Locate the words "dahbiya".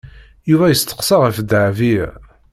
1.49-2.07